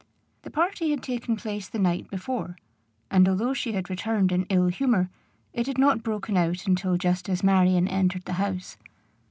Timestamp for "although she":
3.29-3.73